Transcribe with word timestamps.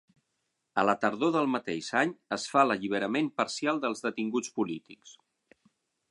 A 0.83 0.83
la 0.89 0.93
tardor 1.01 1.33
del 1.33 1.49
mateix 1.55 1.89
any 1.99 2.13
es 2.37 2.45
fa 2.53 2.63
l'alliberament 2.69 3.29
parcial 3.41 3.83
dels 3.83 4.01
detinguts 4.07 4.55
polítics. 4.59 5.13